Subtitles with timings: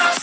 [0.00, 0.19] están?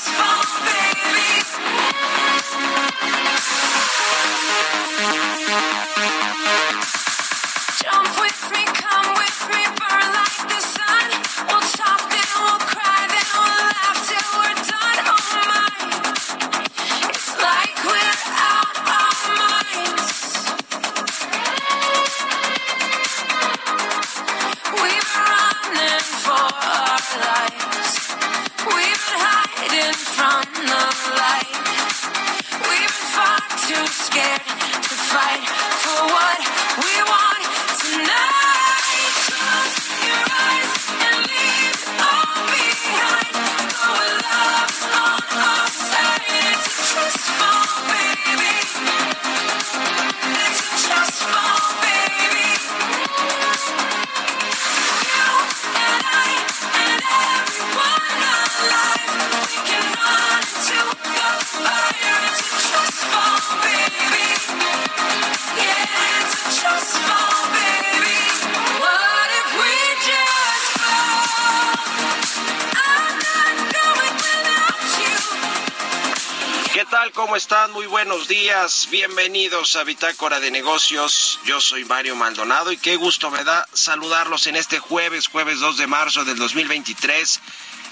[78.91, 81.39] Bienvenidos a Bitácora de Negocios.
[81.45, 85.77] Yo soy Mario Maldonado y qué gusto me da saludarlos en este jueves, jueves 2
[85.77, 87.39] de marzo del 2023.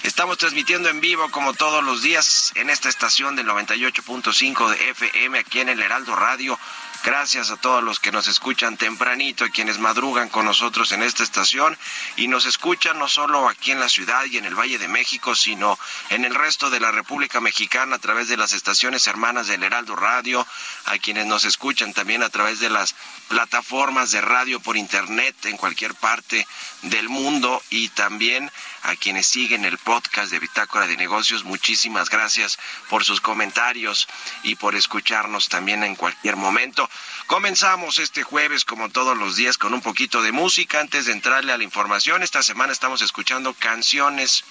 [0.02, 5.38] Estamos transmitiendo en vivo como todos los días en esta estación del 98.5 de FM
[5.38, 6.58] aquí en el Heraldo Radio
[7.06, 11.22] Gracias a todos los que nos escuchan tempranito, a quienes madrugan con nosotros en esta
[11.22, 11.78] estación
[12.16, 15.36] y nos escuchan no solo aquí en la ciudad y en el Valle de México,
[15.36, 15.78] sino
[16.10, 19.94] en el resto de la República Mexicana a través de las estaciones hermanas del Heraldo
[19.94, 20.44] Radio,
[20.86, 22.96] a quienes nos escuchan también a través de las
[23.28, 26.44] plataformas de radio por internet en cualquier parte
[26.82, 28.50] del mundo y también
[28.82, 31.44] a quienes siguen el podcast de Bitácora de Negocios.
[31.44, 34.08] Muchísimas gracias por sus comentarios
[34.42, 36.88] y por escucharnos también en cualquier momento.
[37.26, 40.80] Comenzamos este jueves, como todos los días, con un poquito de música.
[40.80, 44.44] Antes de entrarle a la información, esta semana estamos escuchando canciones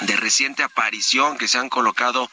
[0.00, 2.30] de reciente aparición que se han colocado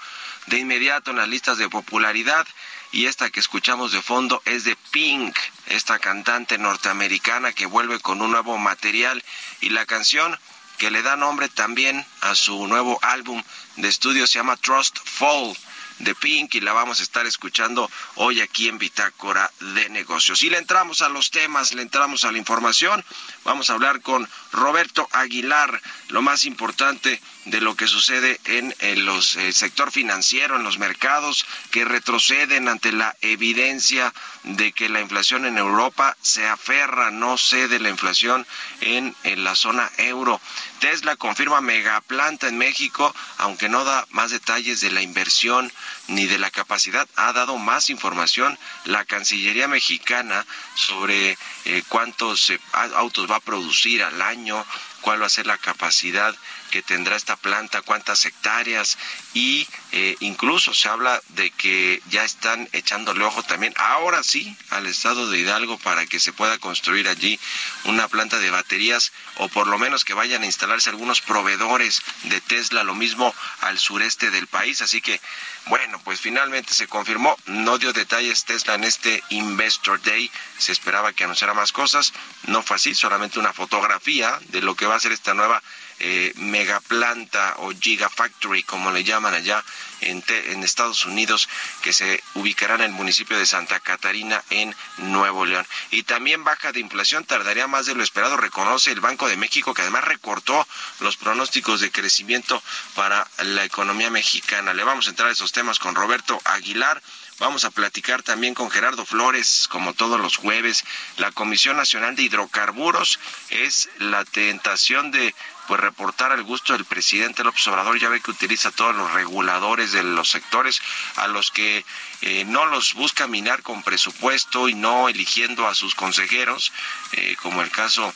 [0.47, 2.45] de inmediato en las listas de popularidad.
[2.91, 5.37] Y esta que escuchamos de fondo es de Pink,
[5.67, 9.23] esta cantante norteamericana que vuelve con un nuevo material.
[9.61, 10.37] Y la canción
[10.77, 13.43] que le da nombre también a su nuevo álbum
[13.77, 15.55] de estudio se llama Trust Fall
[15.99, 20.43] de Pink y la vamos a estar escuchando hoy aquí en Bitácora de Negocios.
[20.43, 23.03] Y le entramos a los temas, le entramos a la información.
[23.43, 29.07] Vamos a hablar con Roberto Aguilar, lo más importante de lo que sucede en el
[29.09, 34.13] eh, sector financiero, en los mercados, que retroceden ante la evidencia
[34.43, 38.45] de que la inflación en Europa se aferra, no cede la inflación
[38.81, 40.39] en, en la zona euro.
[40.79, 45.71] Tesla confirma megaplanta en México, aunque no da más detalles de la inversión
[46.07, 50.45] ni de la capacidad, ha dado más información la Cancillería mexicana
[50.75, 52.59] sobre eh, cuántos eh,
[52.95, 54.65] autos va a producir al año,
[55.01, 56.35] cuál va a ser la capacidad
[56.69, 58.97] que tendrá esta planta, cuántas hectáreas
[59.33, 64.85] y eh, incluso se habla de que ya están echándole ojo también, ahora sí, al
[64.85, 67.39] estado de Hidalgo para que se pueda construir allí
[67.85, 72.41] una planta de baterías o por lo menos que vayan a instalarse algunos proveedores de
[72.41, 74.81] Tesla, lo mismo al sureste del país.
[74.81, 75.19] Así que,
[75.67, 81.13] bueno, pues finalmente se confirmó, no dio detalles Tesla en este Investor Day, se esperaba
[81.13, 82.13] que anunciara más cosas,
[82.47, 85.61] no fue así, solamente una fotografía de lo que va a ser esta nueva
[85.99, 89.63] eh, megaplanta o gigafactory, como le llaman allá
[90.01, 91.49] en, en Estados Unidos,
[91.81, 95.65] que se ubicará en el municipio de Santa Catarina, en Nuevo León.
[95.91, 99.73] Y también baja de inflación, tardaría más de lo esperado, reconoce el Banco de México,
[99.73, 100.65] que además recortó
[100.99, 102.61] los pronósticos de crecimiento
[102.95, 104.73] para la economía mexicana.
[104.73, 107.01] Le vamos a entrar a esos temas con Roberto Aguilar.
[107.39, 110.83] Vamos a platicar también con Gerardo Flores, como todos los jueves.
[111.17, 113.17] La Comisión Nacional de Hidrocarburos
[113.49, 115.33] es la tentación de
[115.69, 117.99] pues reportar al gusto del presidente López Obrador.
[117.99, 120.81] Ya ve que utiliza todos los reguladores de los sectores
[121.15, 121.85] a los que
[122.21, 126.73] eh, no los busca minar con presupuesto y no eligiendo a sus consejeros,
[127.11, 128.11] eh, como el caso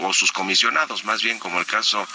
[0.00, 2.06] o sus comisionados, más bien como el caso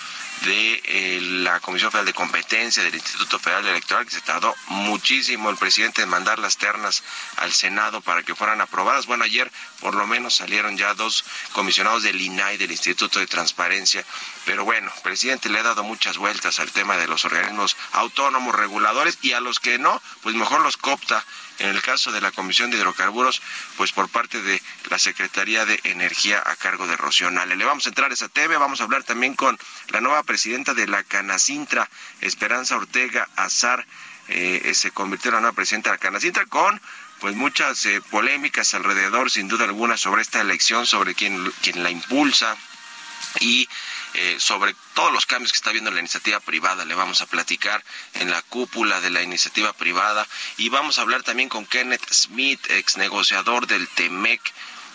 [0.43, 5.49] de eh, la Comisión Federal de Competencia del Instituto Federal Electoral, que se tardó muchísimo
[5.49, 7.03] el presidente en mandar las ternas
[7.37, 9.05] al Senado para que fueran aprobadas.
[9.05, 14.03] Bueno, ayer por lo menos salieron ya dos comisionados del INAI, del Instituto de Transparencia,
[14.45, 18.55] pero bueno, el presidente le ha dado muchas vueltas al tema de los organismos autónomos
[18.55, 21.23] reguladores y a los que no, pues mejor los copta
[21.59, 23.41] en el caso de la Comisión de Hidrocarburos,
[23.77, 26.97] pues por parte de la Secretaría de Energía a cargo de
[27.43, 29.59] Le vamos a entrar a esa TV, vamos a hablar también con
[29.89, 31.89] la nueva presidenta de la Canacintra,
[32.21, 33.85] Esperanza Ortega Azar,
[34.29, 36.81] eh, se convirtió en la nueva presidenta de la Canacintra con
[37.19, 41.89] pues muchas eh, polémicas alrededor, sin duda alguna, sobre esta elección, sobre quién, quién la
[41.89, 42.55] impulsa
[43.41, 43.67] y
[44.13, 46.85] eh, sobre todos los cambios que está viendo la iniciativa privada.
[46.85, 47.83] Le vamos a platicar
[48.13, 50.25] en la cúpula de la iniciativa privada
[50.57, 54.41] y vamos a hablar también con Kenneth Smith, ex negociador del TEMEC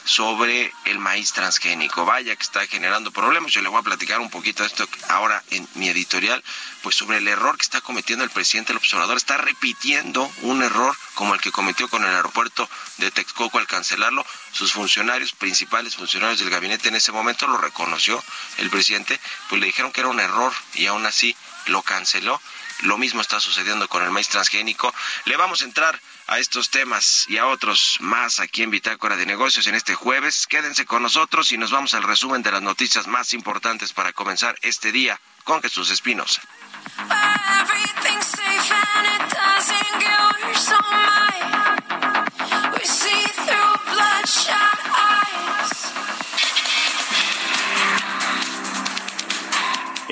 [0.04, 2.04] sobre el maíz transgénico.
[2.04, 3.52] Vaya que está generando problemas.
[3.52, 6.42] Yo le voy a platicar un poquito de esto ahora en mi editorial,
[6.82, 9.16] pues sobre el error que está cometiendo el presidente el observador.
[9.16, 12.68] Está repitiendo un error como el que cometió con el aeropuerto
[12.98, 14.24] de Texcoco al cancelarlo.
[14.52, 18.22] Sus funcionarios, principales funcionarios del gabinete en ese momento lo reconoció
[18.58, 21.36] el presidente, pues le dijeron que era un error y aún así
[21.66, 22.40] lo canceló.
[22.82, 24.92] Lo mismo está sucediendo con el maíz transgénico.
[25.26, 29.26] Le vamos a entrar a estos temas y a otros más aquí en Bitácora de
[29.26, 30.46] Negocios en este jueves.
[30.46, 34.56] Quédense con nosotros y nos vamos al resumen de las noticias más importantes para comenzar
[34.62, 36.40] este día con Jesús Espinos.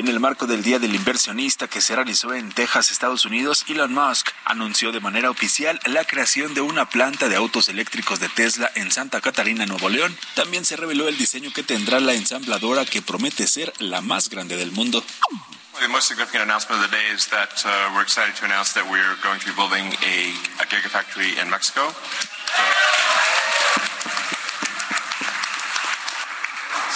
[0.09, 3.93] En el marco del Día del Inversionista que se realizó en Texas, Estados Unidos, Elon
[3.93, 8.71] Musk anunció de manera oficial la creación de una planta de autos eléctricos de Tesla
[8.75, 10.17] en Santa Catarina, Nuevo León.
[10.35, 14.57] También se reveló el diseño que tendrá la ensambladora que promete ser la más grande
[14.57, 15.05] del mundo.
[15.79, 18.91] The most significant announcement of the day is that uh, we're excited to announce that
[18.91, 20.33] we're going to be building a,
[20.63, 21.93] a gigafactory in Mexico.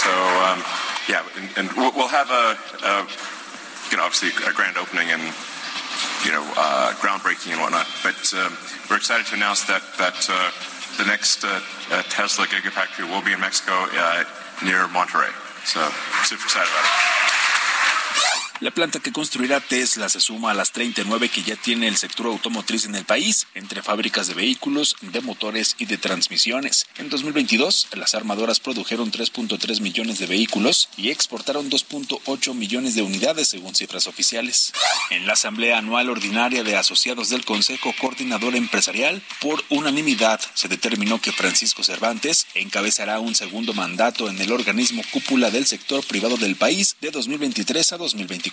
[0.00, 0.12] So, so
[0.48, 2.56] um, yeah, and, and we'll have a,
[2.86, 3.06] a,
[3.90, 5.22] you know, obviously a grand opening and,
[6.24, 7.86] you know, uh, groundbreaking and whatnot.
[8.02, 8.56] But um,
[8.88, 10.50] we're excited to announce that that uh,
[10.98, 11.60] the next uh,
[11.90, 14.24] uh Tesla Gigafactory will be in Mexico uh,
[14.64, 15.32] near Monterrey.
[15.64, 15.80] So
[16.24, 17.21] super excited about it.
[18.62, 22.28] La planta que construirá Tesla se suma a las 39 que ya tiene el sector
[22.28, 26.86] automotriz en el país, entre fábricas de vehículos, de motores y de transmisiones.
[26.96, 33.48] En 2022, las armadoras produjeron 3.3 millones de vehículos y exportaron 2.8 millones de unidades
[33.48, 34.72] según cifras oficiales.
[35.10, 41.20] En la Asamblea Anual Ordinaria de Asociados del Consejo Coordinador Empresarial, por unanimidad se determinó
[41.20, 46.54] que Francisco Cervantes encabezará un segundo mandato en el organismo cúpula del sector privado del
[46.54, 48.51] país de 2023 a 2024.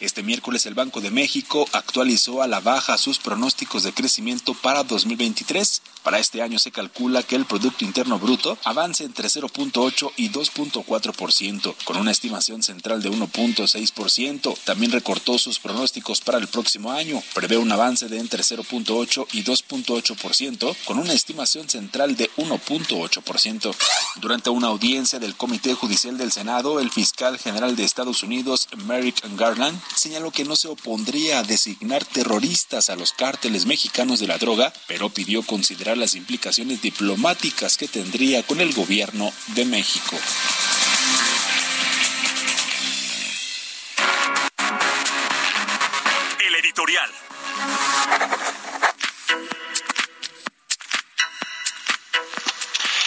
[0.00, 4.82] Este miércoles el Banco de México actualizó a la baja sus pronósticos de crecimiento para
[4.82, 5.82] 2023.
[6.02, 11.74] Para este año se calcula que el Producto Interno Bruto avance entre 0.8 y 2.4%,
[11.84, 14.58] con una estimación central de 1.6%.
[14.64, 17.22] También recortó sus pronósticos para el próximo año.
[17.32, 23.74] Prevé un avance de entre 0.8 y 2.8%, con una estimación central de 1.8%.
[24.20, 29.24] Durante una audiencia del Comité Judicial del Senado, el fiscal general de Estados Unidos, Merrick
[29.36, 34.38] Garland, señaló que no se opondría a designar terroristas a los cárteles mexicanos de la
[34.38, 40.16] droga, pero pidió considerar las implicaciones diplomáticas que tendría con el gobierno de México.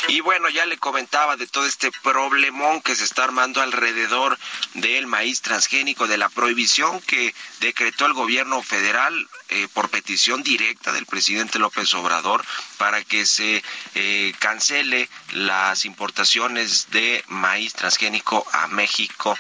[0.07, 4.37] Y bueno, ya le comentaba de todo este problemón que se está armando alrededor
[4.73, 10.93] del maíz transgénico, de la prohibición que decretó el gobierno federal eh, por petición directa
[10.93, 12.45] del presidente López Obrador
[12.77, 13.61] para que se
[13.95, 19.37] eh, cancele las importaciones de maíz transgénico a México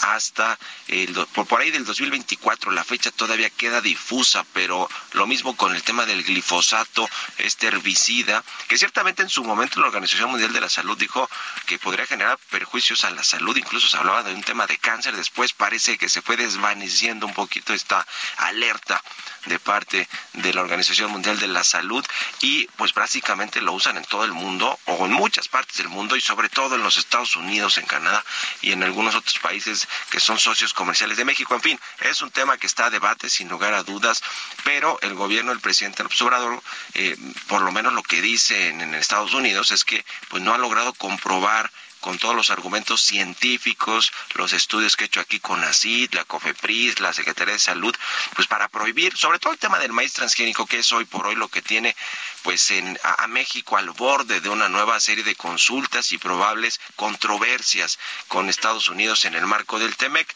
[0.00, 0.58] hasta
[0.88, 2.70] el, por, ahí del 2024.
[2.70, 7.06] La fecha todavía queda difusa, pero lo mismo con el tema del glifosato,
[7.36, 11.28] este herbicida, que ciertamente en su momento la Organización Mundial de la Salud dijo
[11.66, 15.16] que podría generar perjuicios a la salud, incluso se hablaba de un tema de cáncer,
[15.16, 19.02] después parece que se fue desvaneciendo un poquito esta alerta
[19.46, 22.04] de parte de la Organización Mundial de la Salud.
[22.40, 26.16] Y pues básicamente lo usan en todo el mundo o en muchas partes del mundo
[26.16, 28.24] y sobre todo en los Estados Unidos, en Canadá
[28.62, 31.54] y en algunos otros países que son socios comerciales de México.
[31.54, 34.22] En fin, es un tema que está a debate sin lugar a dudas,
[34.64, 36.16] pero el gobierno del presidente López
[36.94, 37.16] eh,
[37.48, 39.95] por lo menos lo que dice en, en Estados Unidos es que
[40.28, 45.20] pues no ha logrado comprobar con todos los argumentos científicos, los estudios que he hecho
[45.20, 47.94] aquí con ACID, la COFEPRIS, la Secretaría de Salud,
[48.34, 51.34] pues para prohibir, sobre todo el tema del maíz transgénico, que es hoy por hoy
[51.34, 51.96] lo que tiene
[52.42, 57.98] pues en, a, México al borde de una nueva serie de consultas y probables controversias
[58.28, 60.32] con Estados Unidos en el marco del TEMEC.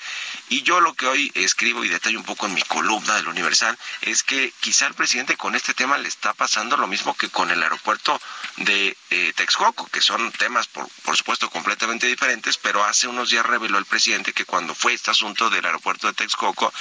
[0.49, 3.79] Y yo lo que hoy escribo y detallo un poco en mi columna del Universal
[4.03, 7.51] es que quizá el presidente con este tema le está pasando lo mismo que con
[7.51, 8.21] el aeropuerto
[8.57, 13.45] de eh, Texcoco, que son temas por, por supuesto completamente diferentes, pero hace unos días
[13.45, 16.73] reveló el presidente que cuando fue este asunto del aeropuerto de Texcoco,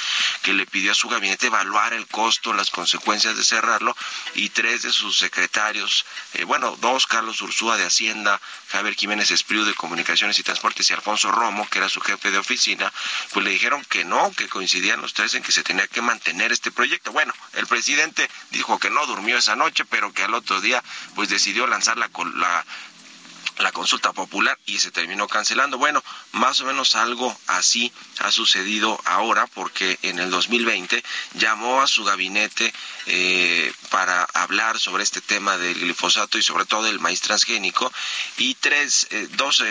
[0.41, 3.93] que le pidió a su gabinete evaluar el costo, las consecuencias de cerrarlo,
[4.35, 9.65] y tres de sus secretarios, eh, bueno, dos, Carlos Ursúa de Hacienda, Javier Jiménez Espriu
[9.65, 12.89] de Comunicaciones y Transportes y Alfonso Romo, que era su jefe de oficina,
[13.33, 16.53] pues le dijeron que no, que coincidían los tres en que se tenía que mantener
[16.53, 17.11] este proyecto.
[17.11, 20.81] Bueno, el presidente dijo que no durmió esa noche, pero que al otro día
[21.15, 22.65] pues decidió lanzar la, la
[23.79, 25.77] consulta popular y se terminó cancelando.
[25.77, 31.01] Bueno, más o menos algo así ha sucedido ahora porque en el 2020
[31.35, 32.73] llamó a su gabinete
[33.05, 37.89] eh, para hablar sobre este tema del glifosato y sobre todo del maíz transgénico
[38.37, 39.63] y tres, eh, dos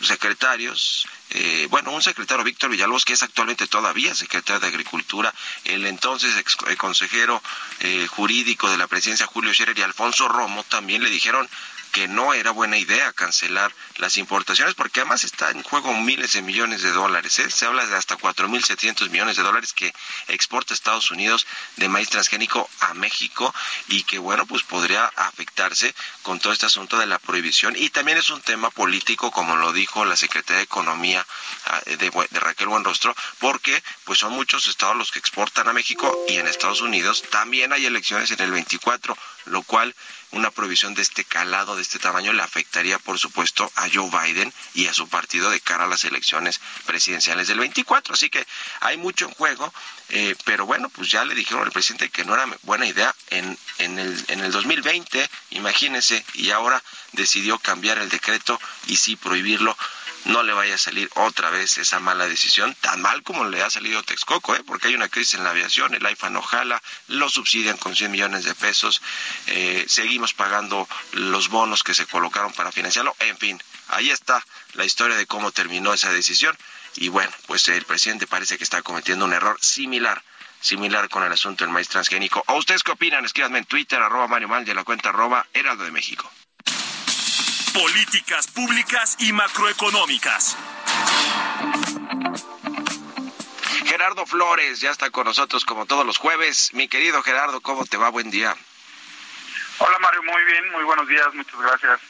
[0.00, 5.32] secretarios eh, bueno, un secretario, Víctor Villalobos, que es actualmente todavía secretario de Agricultura,
[5.64, 7.40] el entonces ex, el consejero
[7.80, 11.48] eh, jurídico de la presidencia, Julio Scherer, y Alfonso Romo, también le dijeron
[11.92, 16.42] que no era buena idea cancelar las importaciones porque además está en juego miles de
[16.42, 17.38] millones de dólares.
[17.38, 17.50] ¿eh?
[17.50, 19.92] Se habla de hasta 4.700 millones de dólares que
[20.28, 23.54] exporta Estados Unidos de maíz transgénico a México
[23.88, 28.18] y que bueno, pues podría afectarse con todo este asunto de la prohibición y también
[28.18, 31.26] es un tema político como lo dijo la Secretaría de Economía
[31.66, 36.16] ah, de, de Raquel Buenrostro porque pues son muchos estados los que exportan a México
[36.28, 39.16] y en Estados Unidos también hay elecciones en el 24,
[39.46, 39.94] lo cual
[40.32, 44.52] una prohibición de este calado, de este tamaño, le afectaría, por supuesto, a Joe Biden
[44.74, 48.14] y a su partido de cara a las elecciones presidenciales del 24.
[48.14, 48.46] Así que
[48.80, 49.72] hay mucho en juego,
[50.10, 53.58] eh, pero bueno, pues ya le dijeron al presidente que no era buena idea en,
[53.78, 56.82] en, el, en el 2020, imagínense, y ahora
[57.12, 59.76] decidió cambiar el decreto y sí prohibirlo
[60.24, 63.70] no le vaya a salir otra vez esa mala decisión, tan mal como le ha
[63.70, 64.62] salido Texcoco, ¿eh?
[64.66, 68.10] porque hay una crisis en la aviación, el AIFA no jala, lo subsidian con 100
[68.10, 69.00] millones de pesos,
[69.46, 74.84] eh, seguimos pagando los bonos que se colocaron para financiarlo, en fin, ahí está la
[74.84, 76.56] historia de cómo terminó esa decisión
[76.96, 80.22] y bueno, pues el presidente parece que está cometiendo un error similar
[80.60, 82.44] similar con el asunto del maíz transgénico.
[82.46, 83.24] ¿O ustedes qué opinan?
[83.24, 86.30] Escríbanme en Twitter, arroba Mario Mal, de la cuenta arroba Heraldo de México.
[87.72, 90.56] Políticas públicas y macroeconómicas.
[93.84, 96.70] Gerardo Flores ya está con nosotros como todos los jueves.
[96.74, 98.08] Mi querido Gerardo, ¿cómo te va?
[98.08, 98.56] Buen día.
[99.78, 102.00] Hola Mario, muy bien, muy buenos días, muchas gracias.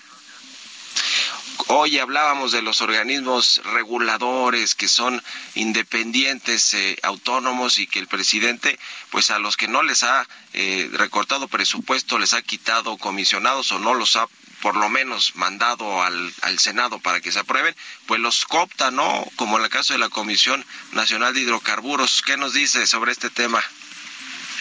[1.67, 5.23] Hoy hablábamos de los organismos reguladores que son
[5.55, 8.79] independientes, eh, autónomos y que el presidente,
[9.11, 13.79] pues a los que no les ha eh, recortado presupuesto, les ha quitado comisionados o
[13.79, 14.27] no los ha
[14.63, 17.75] por lo menos mandado al, al Senado para que se aprueben,
[18.07, 19.25] pues los copta, ¿no?
[19.37, 22.23] Como en el caso de la Comisión Nacional de Hidrocarburos.
[22.23, 23.63] ¿Qué nos dice sobre este tema?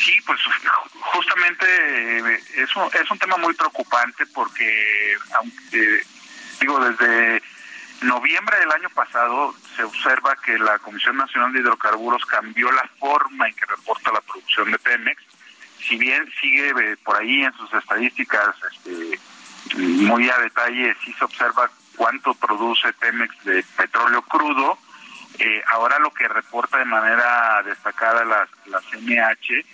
[0.04, 0.40] Sí, pues
[1.14, 6.04] justamente eh, es un, es un tema muy preocupante porque, aunque,
[6.62, 7.42] digo, desde
[8.02, 13.48] noviembre del año pasado se observa que la Comisión Nacional de Hidrocarburos cambió la forma
[13.48, 15.22] en que reporta la producción de Pemex.
[15.86, 19.20] Si bien sigue eh, por ahí en sus estadísticas este,
[19.78, 24.78] muy a detalle sí se observa cuánto produce Pemex de petróleo crudo.
[25.38, 29.66] Eh, ahora lo que reporta de manera destacada la, la CNH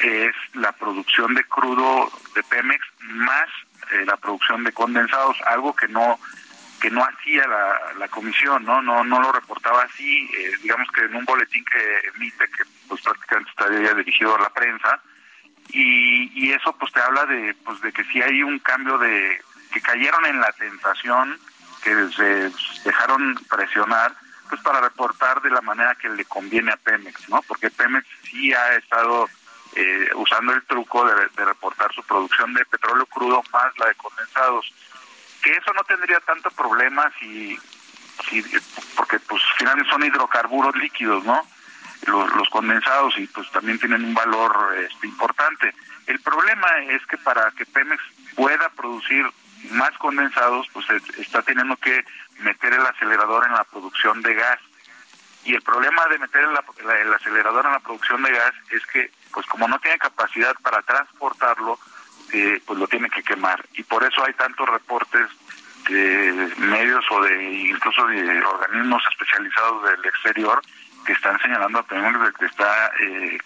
[0.00, 3.48] es la producción de crudo de Pemex más
[3.92, 6.18] eh, la producción de condensados, algo que no
[6.80, 11.00] que no hacía la, la comisión, no no no lo reportaba así, eh, digamos que
[11.04, 15.00] en un boletín que emite que pues prácticamente estaría dirigido a la prensa
[15.68, 19.40] y, y eso pues te habla de pues de que si hay un cambio de
[19.72, 21.38] que cayeron en la tentación
[21.82, 22.52] que se
[22.84, 24.14] dejaron presionar
[24.48, 27.42] pues para reportar de la manera que le conviene a Pemex, ¿no?
[27.42, 29.28] Porque Pemex sí ha estado
[29.74, 34.72] eh, usando el truco de, reportar su producción de petróleo crudo más la de condensados.
[35.42, 37.58] Que eso no tendría tanto problema si,
[38.28, 38.42] si
[38.96, 41.46] porque pues finalmente son hidrocarburos líquidos, ¿no?
[42.08, 45.74] Los, los condensados y pues también tienen un valor este, importante.
[46.06, 48.02] El problema es que para que Pemex
[48.34, 49.26] pueda producir
[49.70, 50.86] más condensados, pues
[51.18, 52.04] está teniendo que
[52.40, 54.58] meter el acelerador en la producción de gas.
[55.44, 59.46] Y el problema de meter el, acelerador en la producción de gas es que, pues
[59.46, 61.78] como no tiene capacidad para transportarlo,
[62.32, 63.64] eh, pues lo tiene que quemar.
[63.74, 65.28] Y por eso hay tantos reportes
[65.88, 70.60] de medios o de incluso de organismos especializados del exterior
[71.04, 73.38] que están señalando a Pemex que está eh,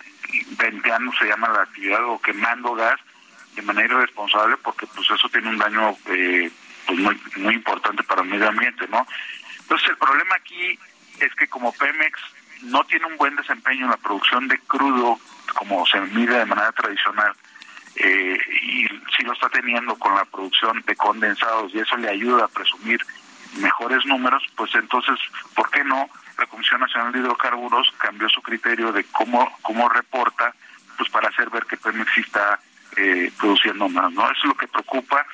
[0.59, 2.99] venteando, se llama la actividad, o quemando gas
[3.55, 6.51] de manera irresponsable porque pues eso tiene un daño eh,
[6.87, 9.07] pues muy, muy importante para el medio ambiente, ¿no?
[9.61, 10.79] Entonces el problema aquí
[11.21, 12.19] es que como Pemex
[12.63, 15.19] no tiene un buen desempeño en la producción de crudo
[15.55, 17.33] como se mide de manera tradicional,
[17.97, 22.45] eh, y si lo está teniendo con la producción de condensados y eso le ayuda
[22.45, 22.99] a presumir
[23.55, 25.19] mejores números, pues entonces,
[25.55, 26.09] ¿por qué no?
[26.39, 30.55] La Comisión Nacional de Hidrocarburos cambió su criterio de cómo, cómo reporta,
[30.97, 32.59] pues para hacer ver que Pemex está
[32.97, 34.25] eh, produciendo más, ¿no?
[34.25, 35.27] Eso es lo que preocupa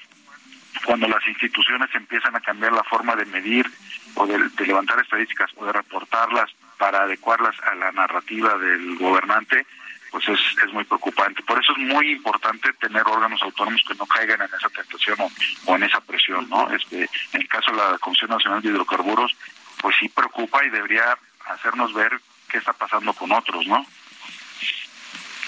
[0.84, 3.70] cuando las instituciones empiezan a cambiar la forma de medir
[4.14, 9.66] o de, levantar estadísticas o de reportarlas para adecuarlas a la narrativa del gobernante,
[10.10, 11.42] pues es, es muy preocupante.
[11.42, 15.18] Por eso es muy importante tener órganos autónomos que no caigan en esa tentación
[15.66, 16.70] o, en esa presión, ¿no?
[16.70, 19.36] Este, en el caso de la Comisión Nacional de Hidrocarburos,
[19.80, 23.84] pues sí preocupa y debería hacernos ver qué está pasando con otros, ¿no?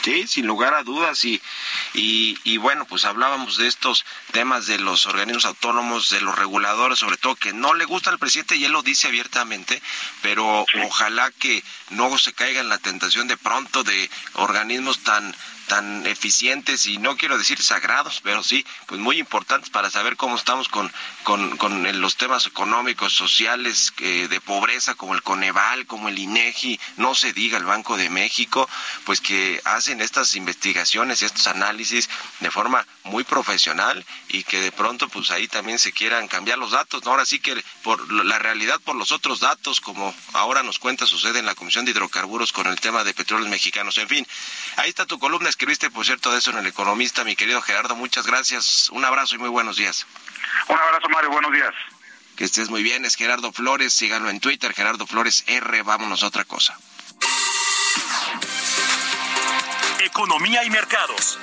[0.03, 1.25] Sí, sin lugar a dudas.
[1.25, 1.41] Y,
[1.93, 7.17] y, bueno, pues hablábamos de estos temas de los organismos autónomos, de los reguladores, sobre
[7.19, 9.83] todo que no le gusta al presidente y él lo dice abiertamente,
[10.23, 15.35] pero ojalá que no se caiga en la tentación de pronto de organismos tan
[15.71, 20.35] tan eficientes y no quiero decir sagrados, pero sí, pues muy importantes para saber cómo
[20.35, 26.09] estamos con, con, con los temas económicos, sociales, eh, de pobreza, como el Coneval, como
[26.09, 28.69] el INEGI, no se diga el Banco de México,
[29.05, 34.73] pues que hacen estas investigaciones y estos análisis de forma muy profesional y que de
[34.73, 37.07] pronto pues ahí también se quieran cambiar los datos.
[37.07, 41.39] Ahora sí que por la realidad por los otros datos, como ahora nos cuenta sucede
[41.39, 43.99] en la Comisión de Hidrocarburos con el tema de petróleos mexicanos.
[43.99, 44.27] En fin,
[44.75, 47.95] ahí está tu columna escribiste, por cierto, de eso en El Economista, mi querido Gerardo.
[47.95, 48.89] Muchas gracias.
[48.93, 50.07] Un abrazo y muy buenos días.
[50.69, 51.29] Un abrazo, Mario.
[51.29, 51.75] Buenos días.
[52.35, 53.05] Que estés muy bien.
[53.05, 53.93] Es Gerardo Flores.
[53.93, 55.83] Síganlo en Twitter, Gerardo Flores R.
[55.83, 56.79] Vámonos a otra cosa.
[60.03, 61.39] Economía y mercados.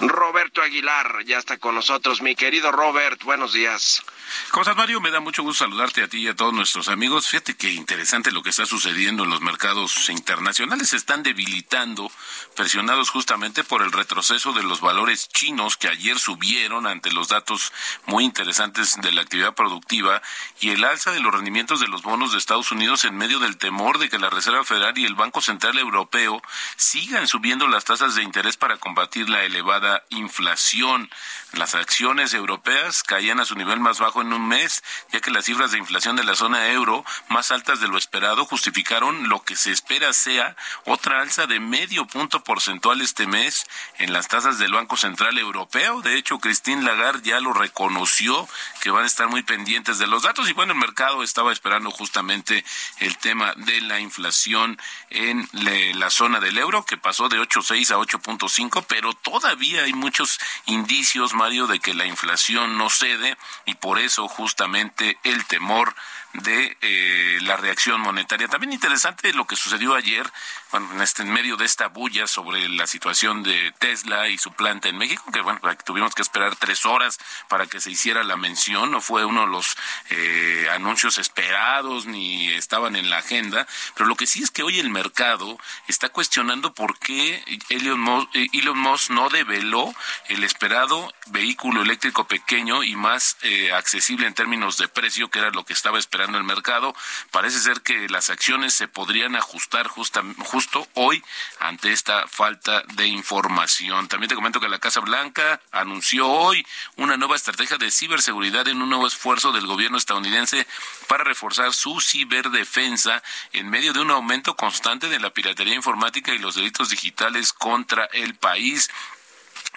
[0.00, 2.20] Roberto Aguilar ya está con nosotros.
[2.20, 4.02] Mi querido Robert, buenos días.
[4.50, 5.00] ¿Cómo estás, Mario?
[5.00, 7.28] Me da mucho gusto saludarte a ti y a todos nuestros amigos.
[7.28, 10.90] Fíjate qué interesante lo que está sucediendo en los mercados internacionales.
[10.90, 12.10] Se están debilitando,
[12.56, 17.72] presionados justamente por el retroceso de los valores chinos que ayer subieron ante los datos
[18.06, 20.22] muy interesantes de la actividad productiva
[20.60, 23.56] y el alza de los rendimientos de los bonos de Estados Unidos en medio del
[23.56, 26.42] temor de que la Reserva Federal y el Banco Central Europeo
[26.76, 31.10] sigan subiendo las tasas de interés para combatir la elevada inflación.
[31.54, 35.46] Las acciones europeas caían a su nivel más bajo en un mes, ya que las
[35.46, 39.56] cifras de inflación de la zona euro, más altas de lo esperado, justificaron lo que
[39.56, 43.66] se espera sea otra alza de medio punto porcentual este mes
[43.98, 46.02] en las tasas del Banco Central Europeo.
[46.02, 48.46] De hecho, Christine Lagarde ya lo reconoció,
[48.80, 50.50] que van a estar muy pendientes de los datos.
[50.50, 52.62] Y bueno, el mercado estaba esperando justamente
[52.98, 54.78] el tema de la inflación
[55.10, 60.38] en la zona del euro, que pasó de 8.6 a 8.5, pero todavía hay muchos
[60.66, 65.94] indicios De que la inflación no cede y por eso justamente el temor
[66.34, 68.48] de eh, la reacción monetaria.
[68.48, 70.30] También interesante lo que sucedió ayer,
[70.70, 74.52] bueno, en, este, en medio de esta bulla sobre la situación de Tesla y su
[74.52, 78.36] planta en México, que bueno, tuvimos que esperar tres horas para que se hiciera la
[78.36, 79.76] mención, no fue uno de los
[80.10, 84.78] eh, anuncios esperados ni estaban en la agenda, pero lo que sí es que hoy
[84.78, 89.94] el mercado está cuestionando por qué Elon Musk, eh, Elon Musk no develó
[90.28, 93.36] el esperado vehículo eléctrico pequeño y más
[93.74, 96.96] accesible en términos de precio, que era lo que estaba esperando esperando el mercado.
[97.30, 101.22] Parece ser que las acciones se podrían ajustar justo hoy
[101.60, 104.08] ante esta falta de información.
[104.08, 108.82] También te comento que la Casa Blanca anunció hoy una nueva estrategia de ciberseguridad en
[108.82, 110.66] un nuevo esfuerzo del gobierno estadounidense
[111.06, 116.38] para reforzar su ciberdefensa en medio de un aumento constante de la piratería informática y
[116.38, 118.90] los delitos digitales contra el país.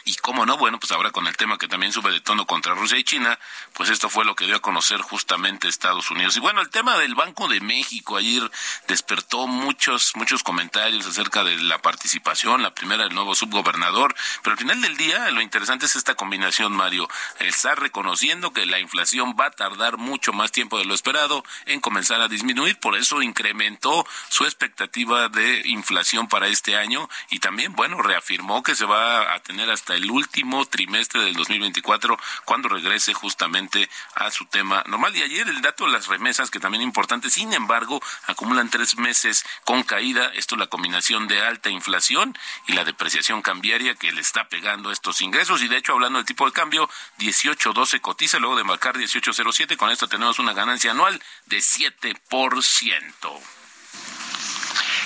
[0.05, 2.73] Y cómo no, bueno, pues ahora con el tema que también sube de tono contra
[2.73, 3.37] Rusia y China,
[3.73, 6.35] pues esto fue lo que dio a conocer justamente Estados Unidos.
[6.37, 8.49] Y bueno, el tema del Banco de México ayer
[8.87, 14.59] despertó muchos, muchos comentarios acerca de la participación, la primera del nuevo subgobernador, pero al
[14.59, 17.07] final del día lo interesante es esta combinación, Mario.
[17.39, 21.79] Está reconociendo que la inflación va a tardar mucho más tiempo de lo esperado en
[21.79, 27.73] comenzar a disminuir, por eso incrementó su expectativa de inflación para este año y también,
[27.73, 33.13] bueno, reafirmó que se va a tener hasta el último trimestre del 2024 cuando regrese
[33.13, 35.15] justamente a su tema normal.
[35.15, 38.97] Y ayer el dato de las remesas, que también es importante, sin embargo, acumulan tres
[38.97, 40.31] meses con caída.
[40.35, 44.91] Esto es la combinación de alta inflación y la depreciación cambiaria que le está pegando
[44.91, 45.61] estos ingresos.
[45.61, 49.77] Y de hecho, hablando del tipo de cambio, 18.12 cotiza luego de marcar 18.07.
[49.77, 53.60] Con esto tenemos una ganancia anual de 7%.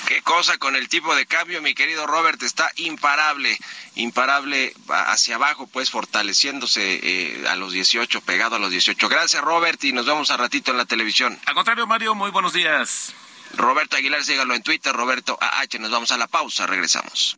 [0.08, 3.58] Qué cosa con el tipo de cambio, mi querido Robert, está imparable,
[3.96, 9.10] imparable hacia abajo, pues fortaleciéndose eh, a los 18, pegado a los 18.
[9.10, 11.40] Gracias, Robert, y nos vemos a ratito en la televisión.
[11.46, 13.14] Al contrario, Mario, muy buenos días.
[13.54, 15.80] Roberto Aguilar, sígalo en Twitter, Roberto AH.
[15.80, 17.38] Nos vamos a la pausa, regresamos.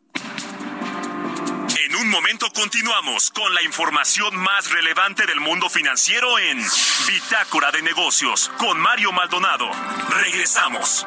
[1.88, 6.62] En un momento continuamos con la información más relevante del mundo financiero en
[7.06, 9.70] Bitácora de Negocios con Mario Maldonado.
[10.10, 11.06] Regresamos.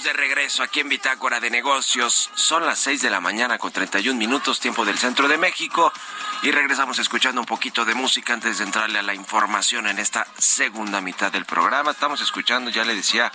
[0.00, 2.30] De regreso aquí en Bitácora de Negocios.
[2.34, 5.92] Son las 6 de la mañana con 31 minutos, tiempo del centro de México.
[6.42, 10.26] Y regresamos escuchando un poquito de música antes de entrarle a la información en esta
[10.36, 11.92] segunda mitad del programa.
[11.92, 13.30] Estamos escuchando, ya le decía,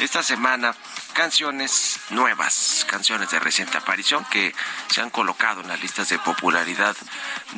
[0.00, 0.74] esta semana
[1.12, 4.52] canciones nuevas, canciones de reciente aparición que
[4.90, 6.96] se han colocado en las listas de popularidad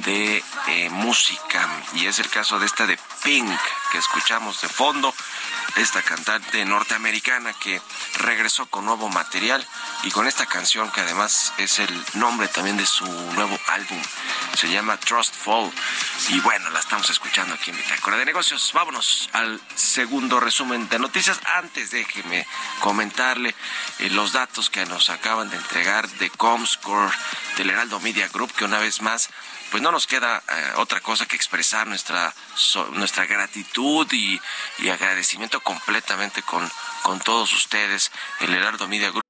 [0.04, 1.66] de eh, música.
[1.94, 3.58] Y es el caso de esta de Pink
[3.92, 5.14] que escuchamos de fondo
[5.76, 7.80] esta cantante norteamericana que
[8.18, 9.66] regresó con nuevo material
[10.02, 14.00] y con esta canción que además es el nombre también de su nuevo álbum.
[14.54, 15.70] Se llama Trust Fall
[16.28, 18.70] y bueno, la estamos escuchando aquí en Bitácora de Negocios.
[18.74, 21.40] Vámonos al segundo resumen de noticias.
[21.56, 22.46] Antes déjeme
[22.80, 23.54] comentarle
[23.98, 27.14] eh, los datos que nos acaban de entregar de Comscore
[27.56, 29.30] del Heraldo Media Group que una vez más
[29.70, 32.34] pues no nos queda eh, otra cosa que expresar nuestra
[32.92, 34.40] nuestra gratitud y,
[34.78, 36.68] y agradecimiento completamente con,
[37.02, 39.29] con todos ustedes, el Heraldo Media Group.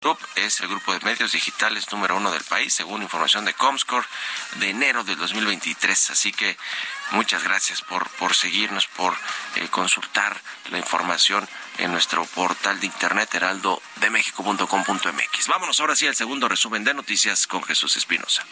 [0.00, 4.06] Group es el grupo de medios digitales número uno del país, según información de Comscore
[4.60, 6.10] de enero del 2023.
[6.10, 6.56] Así que
[7.10, 9.12] muchas gracias por, por seguirnos, por
[9.56, 15.48] eh, consultar la información en nuestro portal de internet heraldodemexico.com.mx.
[15.48, 18.46] Vámonos ahora sí al segundo resumen de noticias con Jesús Espinosa.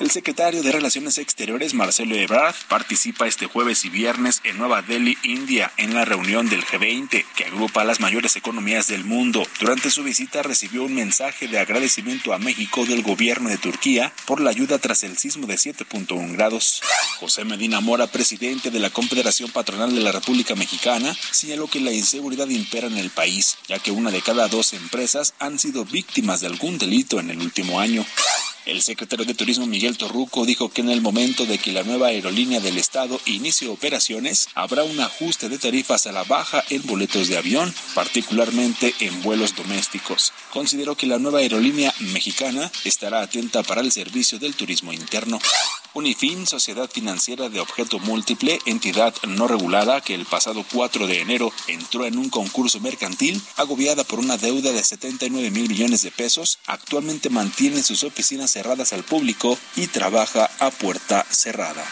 [0.00, 5.18] El secretario de Relaciones Exteriores, Marcelo Ebrard, participa este jueves y viernes en Nueva Delhi,
[5.24, 9.46] India, en la reunión del G20, que agrupa a las mayores economías del mundo.
[9.60, 14.40] Durante su visita recibió un mensaje de agradecimiento a México del gobierno de Turquía por
[14.40, 16.80] la ayuda tras el sismo de 7.1 grados.
[17.18, 21.92] José Medina Mora, presidente de la Confederación Patronal de la República Mexicana, señaló que la
[21.92, 26.40] inseguridad impera en el país, ya que una de cada dos empresas han sido víctimas
[26.40, 28.06] de algún delito en el último año.
[28.66, 32.08] El secretario de Turismo Miguel Torruco dijo que en el momento de que la nueva
[32.08, 37.28] aerolínea del Estado inicie operaciones, habrá un ajuste de tarifas a la baja en boletos
[37.28, 40.32] de avión, particularmente en vuelos domésticos.
[40.52, 45.38] Consideró que la nueva aerolínea mexicana estará atenta para el servicio del turismo interno.
[45.92, 51.52] Unifin, sociedad financiera de objeto múltiple, entidad no regulada que el pasado 4 de enero
[51.66, 56.58] entró en un concurso mercantil, agobiada por una deuda de 79 mil millones de pesos,
[56.66, 61.84] actualmente mantiene sus oficinas cerradas al público y trabaja a puerta cerrada.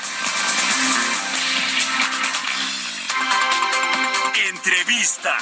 [4.49, 5.37] Entrevista.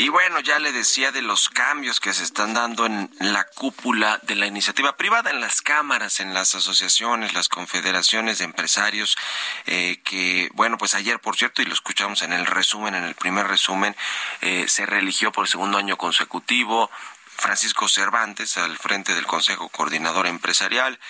[0.00, 4.20] Y bueno, ya le decía de los cambios que se están dando en la cúpula
[4.22, 9.16] de la iniciativa privada, en las cámaras, en las asociaciones, las confederaciones de empresarios,
[9.66, 13.16] eh, que, bueno, pues ayer, por cierto, y lo escuchamos en el resumen, en el
[13.16, 13.96] primer resumen,
[14.40, 16.92] eh, se reeligió por el segundo año consecutivo
[17.36, 21.00] Francisco Cervantes al frente del Consejo Coordinador Empresarial.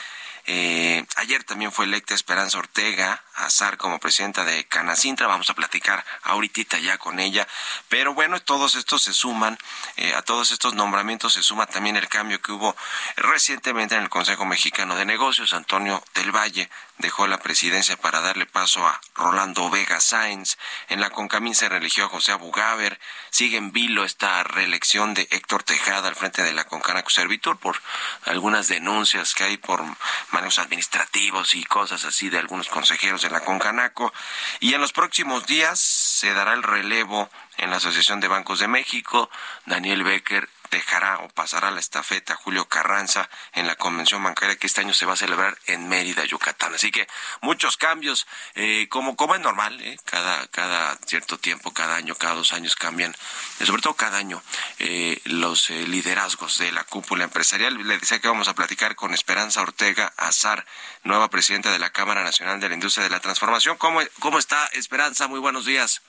[0.50, 5.26] Eh, ayer también fue electa Esperanza Ortega Azar como presidenta de Canacintra.
[5.26, 7.46] Vamos a platicar ahorita ya con ella.
[7.90, 9.58] Pero bueno, todos estos se suman,
[9.96, 12.74] eh, a todos estos nombramientos se suma también el cambio que hubo
[13.16, 15.52] recientemente en el Consejo Mexicano de Negocios.
[15.52, 20.58] Antonio del Valle dejó la presidencia para darle paso a Rolando Vega Sáenz.
[20.88, 23.00] En la Concamín se religió a José Abugaber.
[23.30, 27.80] Sigue en vilo esta reelección de Héctor Tejada al frente de la Concanaco Servitur por
[28.24, 29.82] algunas denuncias que hay por
[30.30, 34.12] manejos administrativos y cosas así de algunos consejeros de la Concanaco.
[34.60, 38.68] Y en los próximos días se dará el relevo en la Asociación de Bancos de
[38.68, 39.30] México.
[39.66, 44.66] Daniel Becker dejará o pasará la estafeta a Julio Carranza en la convención bancaria que
[44.66, 46.74] este año se va a celebrar en Mérida, Yucatán.
[46.74, 47.06] Así que
[47.40, 52.34] muchos cambios, eh, como, como es normal, eh, cada, cada cierto tiempo, cada año, cada
[52.34, 53.14] dos años cambian,
[53.60, 54.42] eh, sobre todo cada año,
[54.78, 57.74] eh, los eh, liderazgos de la cúpula empresarial.
[57.86, 60.66] Le decía que vamos a platicar con Esperanza Ortega Azar,
[61.04, 63.76] nueva presidenta de la Cámara Nacional de la Industria de la Transformación.
[63.76, 65.28] ¿Cómo, cómo está Esperanza?
[65.28, 66.02] Muy buenos días.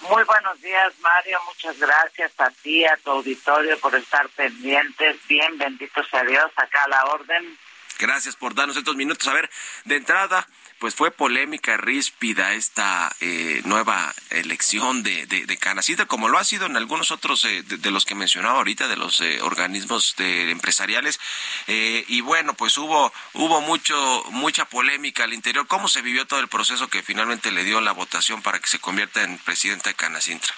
[0.00, 1.38] Muy buenos días, Mario.
[1.46, 5.16] Muchas gracias a ti, a tu auditorio por estar pendientes.
[5.28, 7.58] Bien, bendito sea Dios, acá a la orden.
[7.98, 9.28] Gracias por darnos estos minutos.
[9.28, 9.50] A ver,
[9.84, 10.46] de entrada,
[10.80, 15.58] pues fue polémica, ríspida esta eh, nueva elección de, de, de
[16.06, 19.20] como lo ha sido en algunos otros eh, de, los que mencionaba ahorita, de los
[19.20, 21.20] eh, organismos de, empresariales.
[21.66, 25.66] Eh, y bueno, pues hubo, hubo mucho, mucha polémica al interior.
[25.66, 28.78] ¿Cómo se vivió todo el proceso que finalmente le dio la votación para que se
[28.78, 30.54] convierta en presidenta de Canacintra?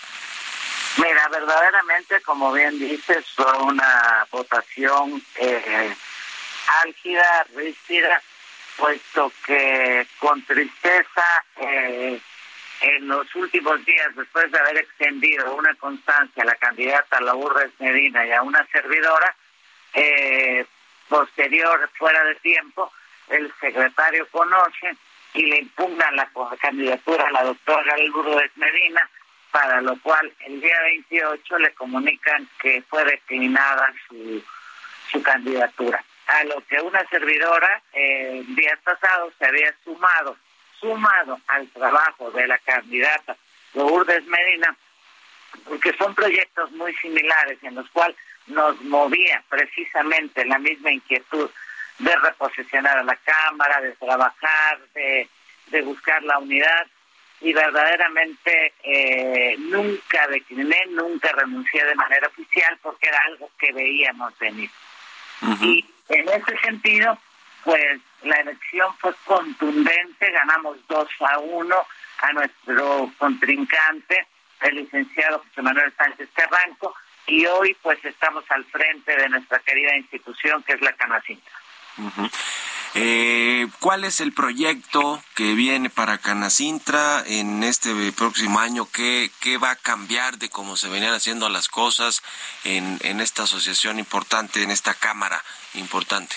[0.98, 5.94] Mira, verdaderamente, como bien dices, fue una votación eh,
[6.82, 8.22] álgida, ríspida,
[8.83, 12.21] puesto que con tristeza eh,
[12.81, 18.27] en los últimos días, después de haber extendido una constancia a la candidata Lourdes Medina
[18.27, 19.37] y a una servidora,
[19.95, 20.66] eh,
[21.09, 22.92] posterior, fuera de tiempo,
[23.29, 24.97] el secretario conoce
[25.35, 26.29] y le impugna la
[26.61, 29.09] candidatura a la doctora Lourdes Medina,
[29.53, 34.42] para lo cual el día 28 le comunican que fue declinada su,
[35.12, 40.37] su candidatura a lo que una servidora eh, días pasados se había sumado,
[40.80, 43.37] sumado al trabajo de la candidata
[43.74, 44.76] Lourdes Medina,
[45.64, 51.50] porque son proyectos muy similares en los cuales nos movía precisamente la misma inquietud
[51.98, 55.28] de reposicionar a la Cámara, de trabajar, de,
[55.68, 56.87] de buscar la unidad
[57.40, 64.37] y verdaderamente eh, nunca decliné, nunca renuncié de manera oficial porque era algo que veíamos
[64.38, 64.70] venir.
[65.42, 65.66] Uh -huh.
[65.66, 67.18] Y en ese sentido,
[67.64, 71.76] pues la elección fue contundente, ganamos 2 a 1
[72.22, 74.26] a nuestro contrincante,
[74.60, 76.94] el licenciado José Manuel Sánchez Carranco,
[77.26, 81.52] y hoy pues estamos al frente de nuestra querida institución que es la Canacintra.
[81.98, 82.28] Uh.
[82.94, 88.87] Eh, ¿Cuál es el proyecto que viene para Canacintra en este próximo año?
[88.92, 92.22] ¿Qué, qué va a cambiar de cómo se venían haciendo las cosas
[92.64, 95.42] en, en esta asociación importante, en esta Cámara
[95.74, 96.37] importante?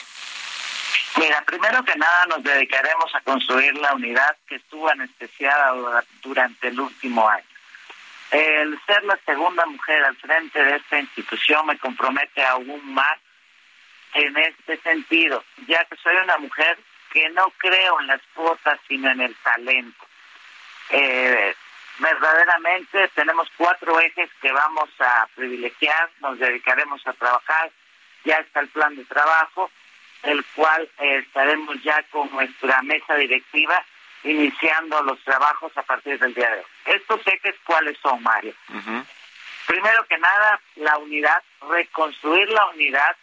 [1.18, 5.74] Mira, primero que nada nos dedicaremos a construir la unidad que estuvo anestesiada
[6.22, 7.46] durante el último año.
[8.32, 13.18] El ser la segunda mujer al frente de esta institución me compromete aún más
[14.16, 16.78] en este sentido, ya que soy una mujer
[17.12, 20.06] que no creo en las cuotas, sino en el talento.
[20.90, 21.54] Eh,
[22.00, 27.72] verdaderamente tenemos cuatro ejes que vamos a privilegiar, nos dedicaremos a trabajar,
[28.24, 29.70] ya está el plan de trabajo,
[30.24, 33.84] el cual eh, estaremos ya con nuestra mesa directiva
[34.24, 36.66] iniciando los trabajos a partir del día de hoy.
[36.86, 38.54] Estos ejes, ¿cuáles son, Mario?
[39.68, 43.16] Primero que nada, la unidad, reconstruir la unidad,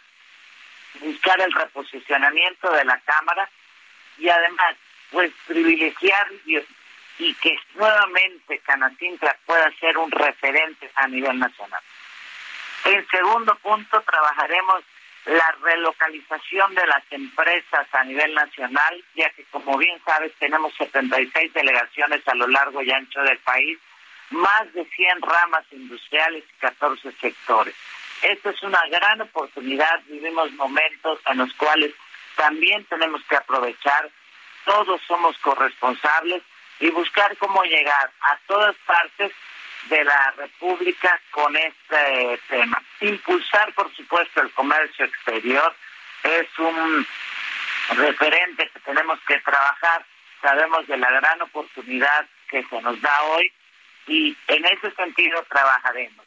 [1.00, 3.48] buscar el reposicionamiento de la Cámara
[4.18, 4.76] y además,
[5.10, 6.26] pues privilegiar
[7.18, 11.82] y que nuevamente Canacintra pueda ser un referente a nivel nacional.
[12.84, 14.82] En segundo punto, trabajaremos
[15.26, 21.52] la relocalización de las empresas a nivel nacional, ya que como bien sabes tenemos 76
[21.52, 23.78] delegaciones a lo largo y ancho del país,
[24.30, 27.74] más de 100 ramas industriales y 14 sectores.
[28.22, 31.92] Esta es una gran oportunidad, vivimos momentos en los cuales
[32.36, 34.10] también tenemos que aprovechar,
[34.64, 36.42] todos somos corresponsables
[36.78, 39.32] y buscar cómo llegar a todas partes
[39.88, 42.80] de la República con este tema.
[43.00, 45.74] Impulsar, por supuesto, el comercio exterior
[46.22, 47.06] es un
[47.96, 50.04] referente que tenemos que trabajar.
[50.40, 53.52] Sabemos de la gran oportunidad que se nos da hoy
[54.06, 56.24] y en ese sentido trabajaremos.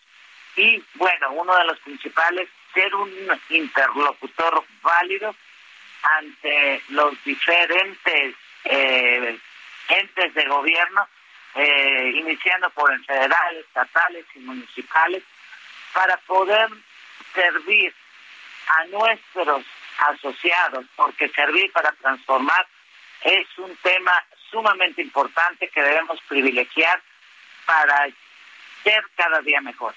[0.56, 3.12] Y bueno, uno de los principales, ser un
[3.50, 5.36] interlocutor válido
[6.04, 9.40] ante los diferentes eh,
[9.90, 11.08] entes de gobierno,
[11.56, 15.24] eh, iniciando por el federal, estatales y municipales,
[15.94, 16.70] para poder
[17.34, 17.94] servir
[18.68, 19.64] a nuestros
[20.00, 22.68] asociados, porque servir para transformar
[23.22, 24.12] es un tema
[24.52, 27.02] sumamente importante que debemos privilegiar
[27.66, 28.08] para
[28.84, 29.96] ser cada día mejor.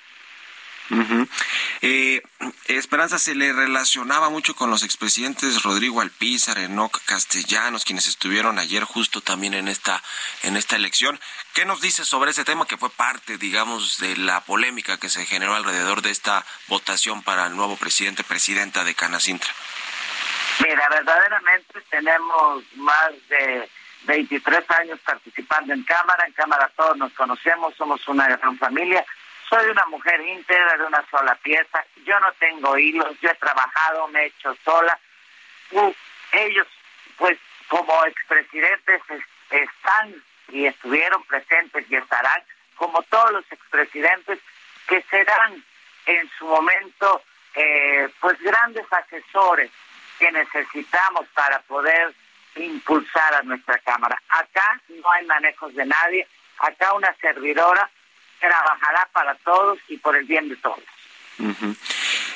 [1.83, 2.23] Eh,
[2.67, 8.85] Esperanza se le relacionaba mucho con los expresidentes Rodrigo Alpizar, Enoc Castellanos, quienes estuvieron ayer
[8.85, 10.03] justo también en esta
[10.43, 11.21] en esta elección.
[11.55, 15.27] ¿Qué nos dice sobre ese tema que fue parte, digamos, de la polémica que se
[15.27, 19.51] generó alrededor de esta votación para el nuevo presidente presidenta de Canacintra?
[20.65, 23.69] Mira, verdaderamente tenemos más de
[24.05, 26.25] 23 años participando en Cámara.
[26.27, 29.05] En Cámara todos nos conocemos, somos una gran familia
[29.49, 31.85] soy una mujer íntegra de una sola pieza.
[32.05, 33.19] Yo no tengo hilos.
[33.21, 34.99] Yo he trabajado, me he hecho sola.
[36.33, 36.67] ellos,
[37.17, 39.03] pues, como expresidentes,
[39.51, 42.43] están y estuvieron presentes y estarán,
[42.77, 44.39] como todos los expresidentes,
[44.87, 45.63] que serán
[46.07, 47.23] en su momento,
[47.55, 49.71] eh, pues, grandes asesores
[50.19, 52.15] que necesitamos para poder
[52.57, 54.21] impulsar a nuestra Cámara.
[54.29, 56.27] Acá no hay manejos de nadie.
[56.59, 57.89] Acá una servidora
[58.41, 60.81] trabajará para todos y por el bien de todos.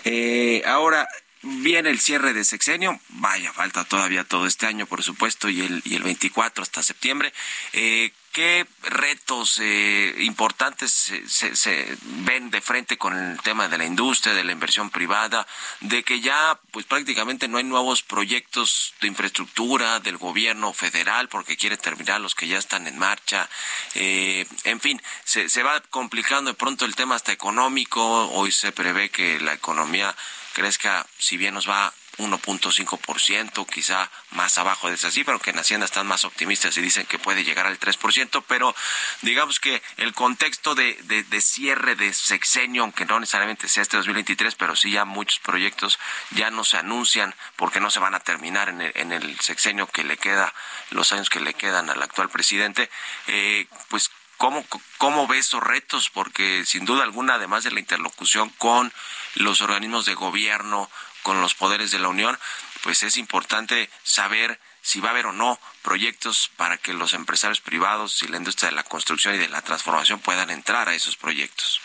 [0.05, 1.07] Eh, ahora,
[1.43, 5.83] viene el cierre de sexenio, vaya, falta todavía todo este año, por supuesto, y el,
[5.85, 7.33] y el 24 hasta septiembre.
[7.73, 13.85] Eh, ¿Qué retos eh, importantes se, se, ven de frente con el tema de la
[13.85, 15.47] industria, de la inversión privada,
[15.81, 21.59] de que ya pues prácticamente no hay nuevos proyectos de infraestructura del gobierno federal porque
[21.59, 23.51] quiere terminar los que ya están en marcha?
[23.97, 28.31] Eh, en fin, se, se va complicando de pronto el tema hasta económico.
[28.31, 30.17] Hoy se prevé que la economía
[30.53, 35.87] crezca, si bien nos va 1.5%, quizá más abajo de esa cifra, aunque en Hacienda
[35.87, 38.75] están más optimistas y dicen que puede llegar al 3%, pero
[39.23, 44.55] digamos que el contexto de, de, cierre de sexenio, aunque no necesariamente sea este 2023,
[44.57, 45.99] pero sí ya muchos proyectos
[46.31, 49.87] ya no se anuncian porque no se van a terminar en el, en el sexenio
[49.87, 50.53] que le queda,
[50.91, 52.91] los años que le quedan al actual presidente,
[53.27, 54.11] eh, pues
[54.43, 54.67] ¿Cómo,
[54.99, 56.11] ¿Cómo ve esos retos?
[56.11, 58.93] Porque sin duda alguna, además de la interlocución con
[59.37, 60.91] los organismos de gobierno,
[61.23, 62.37] con los poderes de la Unión,
[62.83, 67.61] pues es importante saber si va a haber o no proyectos para que los empresarios
[67.61, 71.17] privados y la industria de la construcción y de la transformación puedan entrar a esos
[71.17, 71.81] proyectos.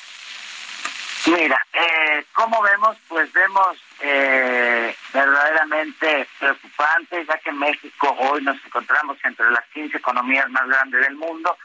[1.27, 2.97] Mira, eh, ¿cómo vemos?
[3.07, 10.49] Pues vemos eh, verdaderamente preocupante, ya que México hoy nos encontramos entre las 15 economías
[10.49, 11.55] más grandes del mundo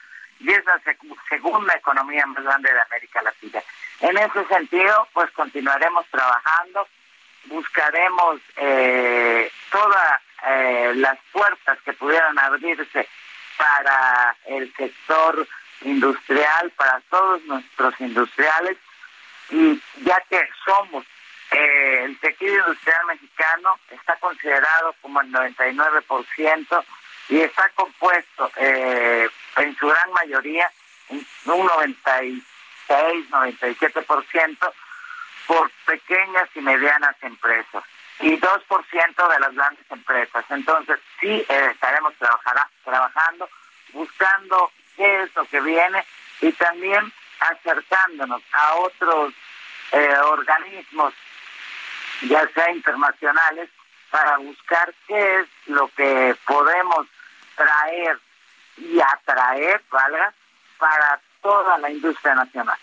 [0.43, 0.81] y es la
[1.29, 3.61] segunda economía más grande de América Latina.
[4.01, 6.87] En ese sentido, pues continuaremos trabajando
[7.45, 13.09] buscaremos eh, todas eh, las puertas que pudieran abrirse
[13.57, 15.47] para el sector
[15.83, 18.77] industrial, para todos nuestros industriales,
[19.51, 21.05] y ya que somos
[21.51, 26.85] eh, el tejido industrial mexicano está considerado como el 99%
[27.29, 30.71] y está compuesto eh, en su gran mayoría
[31.09, 32.43] un 98%
[32.89, 34.73] 96, 97%
[35.47, 37.85] por pequeñas y medianas empresas
[38.21, 40.45] y 2% de las grandes empresas.
[40.51, 42.15] Entonces, sí eh, estaremos
[42.85, 43.49] trabajando,
[43.93, 46.05] buscando qué es lo que viene
[46.41, 49.35] y también acercándonos a otros
[49.93, 51.15] eh, organismos,
[52.23, 53.69] ya sea internacionales,
[54.11, 57.07] para buscar qué es lo que podemos
[57.57, 58.19] traer
[58.77, 60.33] y atraer, ¿valga?
[60.79, 62.79] Para toda la industria nacional.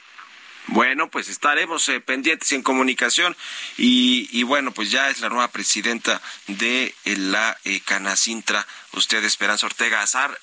[0.72, 3.36] Bueno, pues estaremos eh, pendientes en comunicación
[3.78, 9.66] y, bueno, pues ya es la nueva presidenta de eh, la eh, Canacintra, usted Esperanza
[9.66, 10.40] Ortega Azar,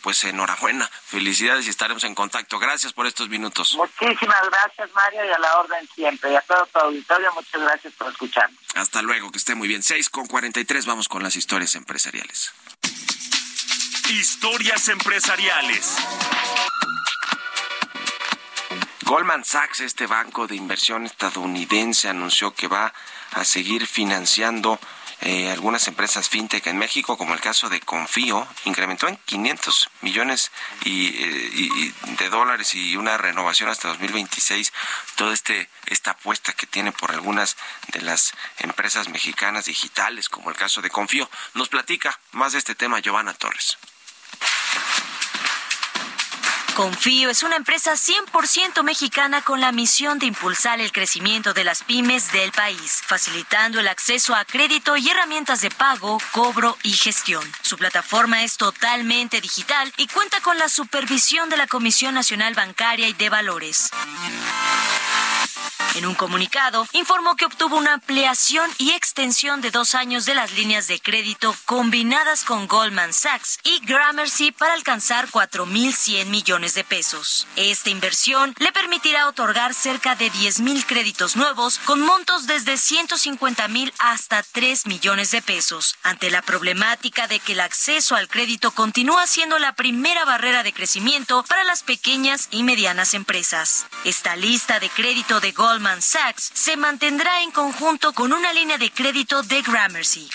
[0.00, 2.60] pues enhorabuena, felicidades y estaremos en contacto.
[2.60, 3.74] Gracias por estos minutos.
[3.76, 7.92] Muchísimas gracias Mario y a la orden siempre y a todo tu auditorio, muchas gracias
[7.94, 8.60] por escucharnos.
[8.74, 9.82] Hasta luego, que esté muy bien.
[9.82, 12.52] 6 con 43, vamos con las historias empresariales.
[14.12, 15.96] Historias empresariales.
[19.04, 22.92] Goldman Sachs, este banco de inversión estadounidense, anunció que va
[23.30, 24.78] a seguir financiando
[25.22, 30.50] eh, algunas empresas fintech en México, como el caso de Confío, incrementó en 500 millones
[30.84, 34.74] eh, de dólares y una renovación hasta 2026.
[35.16, 37.56] Toda este esta apuesta que tiene por algunas
[37.88, 42.74] de las empresas mexicanas digitales, como el caso de Confío, nos platica más de este
[42.74, 43.78] tema Giovanna Torres.
[46.74, 51.84] Confío es una empresa 100% mexicana con la misión de impulsar el crecimiento de las
[51.84, 57.44] pymes del país, facilitando el acceso a crédito y herramientas de pago, cobro y gestión.
[57.60, 63.06] Su plataforma es totalmente digital y cuenta con la supervisión de la Comisión Nacional Bancaria
[63.06, 63.90] y de Valores.
[65.94, 70.52] En un comunicado, informó que obtuvo una ampliación y extensión de dos años de las
[70.52, 77.46] líneas de crédito combinadas con Goldman Sachs y Gramercy para alcanzar 4.100 millones de pesos.
[77.56, 84.42] Esta inversión le permitirá otorgar cerca de 10.000 créditos nuevos con montos desde 150.000 hasta
[84.42, 85.96] 3 millones de pesos.
[86.02, 90.72] Ante la problemática de que el acceso al crédito continúa siendo la primera barrera de
[90.72, 93.86] crecimiento para las pequeñas y medianas empresas.
[94.04, 98.90] Esta lista de crédito de Goldman Sachs se mantendrá en conjunto con una línea de
[98.90, 100.28] crédito de Gramercy.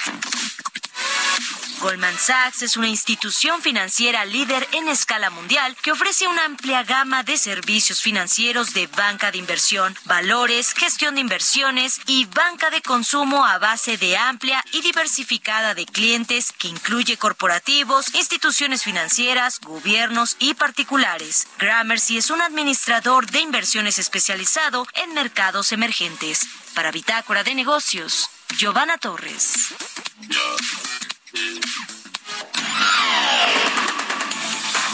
[1.80, 7.24] Goldman Sachs es una institución financiera líder en escala mundial que ofrece una amplia gama
[7.24, 13.46] de servicios financieros de banca de inversión, valores, gestión de inversiones y banca de consumo
[13.46, 20.56] a base de amplia y diversificada de clientes que incluye corporativos, instituciones financieras, gobiernos y
[20.56, 21.48] particulares.
[21.60, 26.48] Gramercy es un administrador de inversiones especializado en mercados emergentes.
[26.74, 29.74] Para Bitácora de Negocios, Giovanna Torres.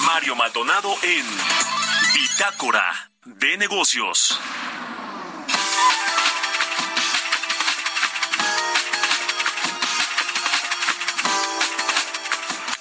[0.06, 1.26] Mario Maldonado en
[2.14, 4.40] Bitácora de Negocios.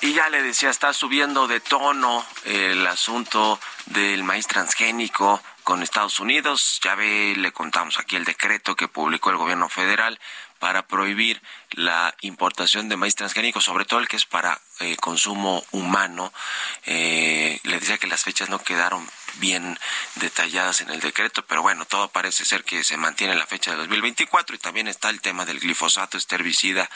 [0.03, 6.19] Y ya le decía, está subiendo de tono el asunto del maíz transgénico con Estados
[6.19, 6.81] Unidos.
[6.83, 10.19] Ya ve, le contamos aquí el decreto que publicó el gobierno federal
[10.59, 11.41] para prohibir
[11.73, 16.33] la importación de maíz transgénico, sobre todo el que es para eh, consumo humano.
[16.87, 19.79] Eh, le decía que las fechas no quedaron bien
[20.17, 23.79] detalladas en el decreto, pero bueno, todo parece ser que se mantiene la fecha de
[23.79, 26.91] 2024 y también está el tema del glifosato, este herbicida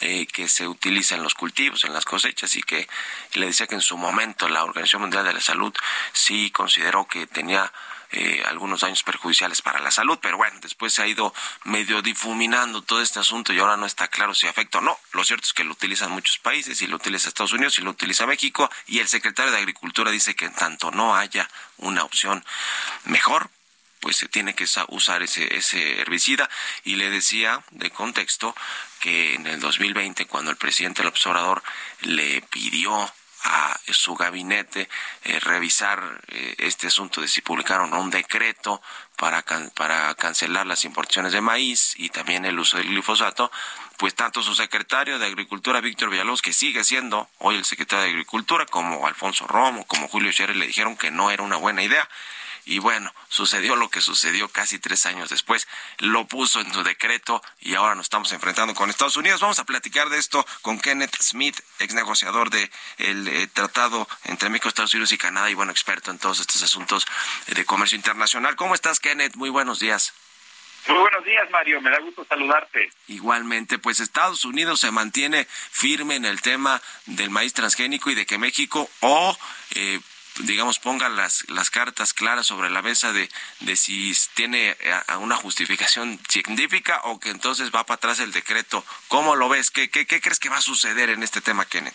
[0.00, 2.88] eh, que se utiliza en los cultivos, en las cosechas y que
[3.34, 5.74] le decía que en su momento la Organización Mundial de la Salud
[6.12, 7.72] sí consideró que tenía
[8.12, 11.34] eh, algunos daños perjudiciales para la salud, pero bueno, después se ha ido
[11.64, 14.98] medio difuminando todo este asunto y ahora no está claro si afecta o no.
[15.12, 17.90] Lo cierto es que lo utilizan muchos países, y lo utiliza Estados Unidos, y lo
[17.90, 21.48] utiliza México, y el secretario de Agricultura dice que en tanto no haya
[21.78, 22.44] una opción
[23.04, 23.50] mejor,
[24.00, 26.48] pues se tiene que usar ese, herbicida.
[26.84, 28.54] Y le decía de contexto
[29.00, 31.62] que en el 2020, cuando el presidente del observador
[32.02, 33.12] le pidió
[33.46, 34.88] a su gabinete
[35.24, 38.82] eh, revisar eh, este asunto de si publicaron un decreto
[39.16, 39.44] para,
[39.74, 43.50] para cancelar las importaciones de maíz y también el uso del glifosato,
[43.96, 48.10] pues tanto su secretario de Agricultura, Víctor Villalobos, que sigue siendo hoy el secretario de
[48.10, 52.08] Agricultura, como Alfonso Romo, como Julio Scherer, le dijeron que no era una buena idea
[52.66, 55.68] y bueno, sucedió lo que sucedió casi tres años después.
[55.98, 59.40] Lo puso en su decreto y ahora nos estamos enfrentando con Estados Unidos.
[59.40, 62.68] Vamos a platicar de esto con Kenneth Smith, ex negociador del
[63.24, 66.60] de eh, tratado entre México, Estados Unidos y Canadá y bueno, experto en todos estos
[66.60, 67.06] asuntos
[67.46, 68.56] de comercio internacional.
[68.56, 69.36] ¿Cómo estás, Kenneth?
[69.36, 70.12] Muy buenos días.
[70.88, 71.80] Muy buenos días, Mario.
[71.80, 72.90] Me da gusto saludarte.
[73.06, 78.26] Igualmente, pues Estados Unidos se mantiene firme en el tema del maíz transgénico y de
[78.26, 79.36] que México o
[79.74, 80.00] eh,
[80.40, 83.28] digamos, ponga las, las cartas claras sobre la mesa de,
[83.60, 88.84] de si tiene eh, una justificación científica o que entonces va para atrás el decreto.
[89.08, 89.70] ¿Cómo lo ves?
[89.70, 91.94] ¿Qué, qué, qué crees que va a suceder en este tema, Kenneth?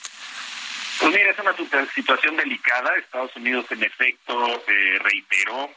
[1.00, 1.56] Pues mira, es una
[1.96, 2.96] situación delicada.
[2.96, 5.72] Estados Unidos, en efecto, eh, reiteró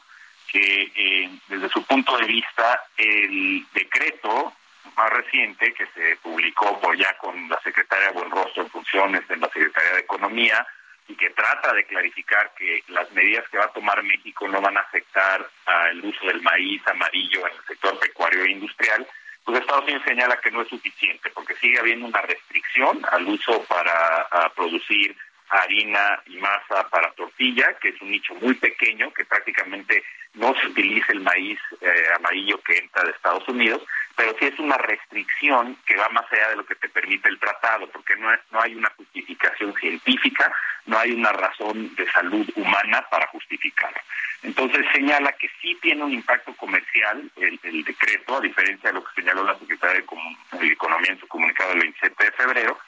[0.53, 4.53] que eh, desde su punto de vista el decreto
[4.97, 9.49] más reciente que se publicó por ya con la secretaria Buenrostro en funciones de la
[9.49, 10.67] Secretaría de Economía
[11.09, 14.77] y que trata de clarificar que las medidas que va a tomar México no van
[14.77, 19.07] a afectar al uso del maíz amarillo en el sector pecuario e industrial,
[19.45, 23.63] pues Estados Unidos señala que no es suficiente porque sigue habiendo una restricción al uso
[23.65, 25.15] para producir
[25.63, 30.03] harina y masa para tortilla, que es un nicho muy pequeño, que prácticamente
[30.35, 33.83] no se utiliza el maíz eh, amarillo que entra de Estados Unidos,
[34.17, 37.39] pero sí es una restricción que va más allá de lo que te permite el
[37.39, 40.53] tratado, porque no, no hay una justificación científica,
[40.87, 44.01] no hay una razón de salud humana para justificarla.
[44.45, 49.23] Entonces señala que sí tiene un impacto comercial el, decreto, a diferencia de lo que
[49.23, 52.79] señaló la Secretaría de, Economía en su comunicado del 27 de febrero,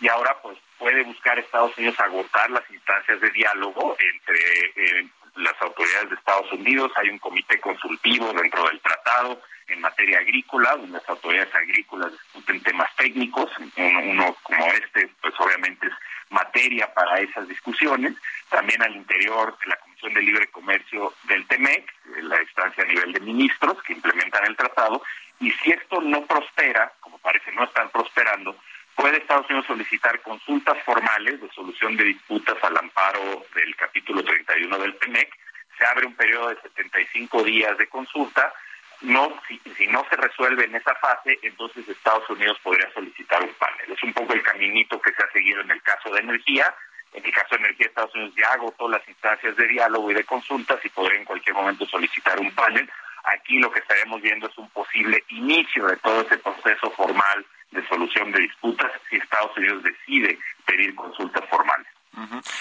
[0.00, 5.60] y ahora pues puede buscar Estados Unidos agotar las instancias de diálogo entre eh, las
[5.60, 10.98] autoridades de Estados Unidos, hay un comité consultivo dentro del tratado, en materia agrícola, donde
[10.98, 15.92] las autoridades agrícolas discuten temas técnicos, uno, como este, pues obviamente es
[16.30, 18.14] materia para esas discusiones,
[18.50, 21.92] también al interior de la Comisión de Libre Comercio del TEMEC,
[22.22, 25.02] la instancia a nivel de ministros que implementan el tratado,
[25.40, 28.56] y si esto no prospera, como parece no están prosperando,
[28.96, 34.78] puede Estados Unidos solicitar consultas formales de solución de disputas al amparo del capítulo 31
[34.78, 35.30] del TEMEC,
[35.78, 38.52] se abre un periodo de 75 días de consulta,
[39.00, 43.52] no si, si, no se resuelve en esa fase, entonces Estados Unidos podría solicitar un
[43.54, 43.92] panel.
[43.92, 46.74] Es un poco el caminito que se ha seguido en el caso de energía.
[47.12, 50.24] En el caso de energía, Estados Unidos ya agotó las instancias de diálogo y de
[50.24, 52.88] consultas y podría en cualquier momento solicitar un panel.
[53.24, 57.44] Aquí lo que estaremos viendo es un posible inicio de todo ese proceso formal
[57.84, 61.86] de solución de disputas si Estados Unidos decide pedir consultas formales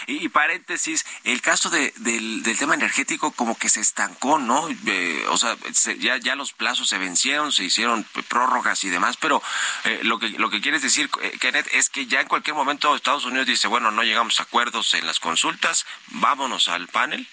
[0.07, 4.67] y, paréntesis, el caso de, del, tema energético como que se estancó, ¿no?
[4.87, 5.55] Eh, o sea,
[5.99, 9.41] ya, ya los plazos se vencieron, se hicieron prórrogas y demás, pero
[9.85, 12.95] eh, lo que lo que quieres decir, eh, Kenneth, es que ya en cualquier momento
[12.95, 17.27] Estados Unidos dice, bueno, no llegamos a acuerdos en las consultas, vámonos al panel.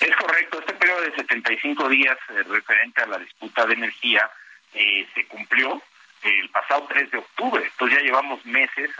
[0.00, 2.18] Es correcto, este periodo de 75 días
[2.48, 4.30] referente a la disputa de energía
[4.72, 5.82] se cumplió
[6.22, 7.64] el pasado 3 de octubre.
[7.64, 8.90] Entonces ya llevamos meses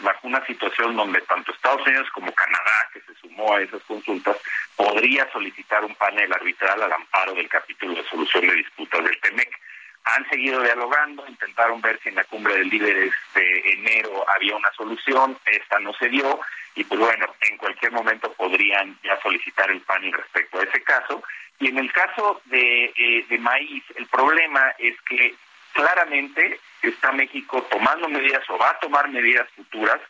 [0.00, 4.36] bajo una situación donde tanto Estados Unidos como Canadá, que se sumó a esas consultas,
[4.76, 9.50] podría solicitar un panel arbitral al amparo del capítulo de solución de disputas del TEMEC.
[10.04, 14.70] Han seguido dialogando, intentaron ver si en la cumbre de líderes de enero había una
[14.72, 16.40] solución, esta no se dio,
[16.76, 21.22] y pues bueno, en cualquier momento podrían ya solicitar el panel respecto a ese caso.
[21.58, 25.34] Y en el caso de, eh, de maíz, el problema es que
[25.72, 30.00] claramente está México tomando medidas o va a tomar medidas futuras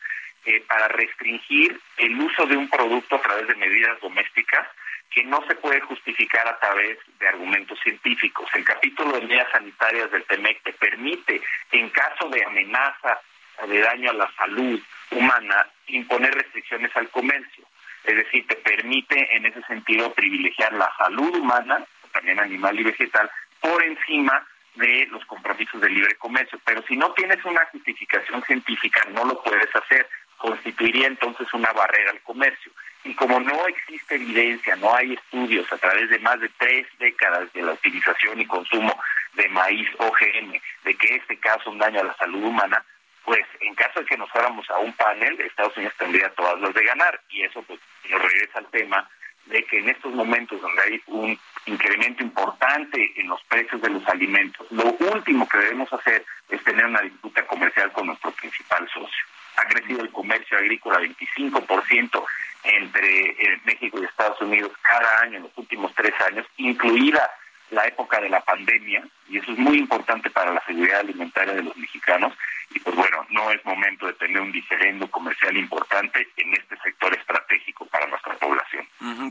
[0.44, 4.66] eh, para restringir el uso de un producto a través de medidas domésticas
[5.10, 8.48] que no se puede justificar a través de argumentos científicos.
[8.54, 11.40] El capítulo de medidas sanitarias del TEMEC te permite,
[11.72, 13.20] en caso de amenaza
[13.66, 17.64] de daño a la salud humana, imponer restricciones al comercio.
[18.04, 23.30] Es decir, te permite en ese sentido privilegiar la salud humana, también animal y vegetal,
[23.60, 24.46] por encima
[24.76, 26.58] de los compromisos de libre comercio.
[26.64, 30.08] Pero si no tienes una justificación científica, no lo puedes hacer.
[30.38, 32.72] Constituiría entonces una barrera al comercio.
[33.04, 37.52] Y como no existe evidencia, no hay estudios a través de más de tres décadas
[37.52, 38.98] de la utilización y consumo
[39.34, 42.84] de maíz OGM, de que este caso un daño a la salud humana,
[43.24, 46.74] pues en caso de que nos fuéramos a un panel, Estados Unidos tendría todas las
[46.74, 47.20] de ganar.
[47.30, 49.08] Y eso pues nos regresa al tema
[49.46, 54.06] de que en estos momentos donde hay un incremento importante en los precios de los
[54.08, 59.24] alimentos, lo último que debemos hacer es tener una disputa comercial con nuestro principal socio.
[59.56, 62.24] Ha crecido el comercio agrícola 25%
[62.64, 67.30] entre eh, México y Estados Unidos cada año en los últimos tres años, incluida
[67.70, 71.62] la época de la pandemia, y eso es muy importante para la seguridad alimentaria de
[71.62, 72.32] los mexicanos,
[72.70, 77.14] y pues bueno, no es momento de tener un diferendo comercial importante en este sector
[77.14, 78.86] estratégico para nuestra población.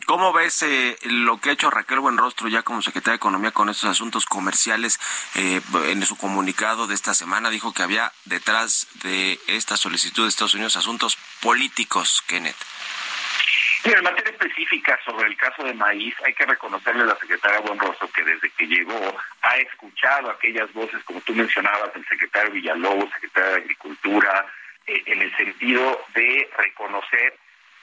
[0.05, 3.69] ¿Cómo ves eh, lo que ha hecho Raquel Buenrostro ya como secretaria de Economía con
[3.69, 4.99] estos asuntos comerciales?
[5.35, 10.29] Eh, en su comunicado de esta semana dijo que había detrás de esta solicitud de
[10.29, 12.55] Estados Unidos asuntos políticos, Kenneth.
[13.93, 18.09] En materia específica sobre el caso de maíz, hay que reconocerle a la secretaria Buenrostro
[18.09, 23.51] que desde que llegó ha escuchado aquellas voces, como tú mencionabas, el secretario Villalobos, secretario
[23.51, 24.45] de Agricultura,
[24.87, 27.37] eh, en el sentido de reconocer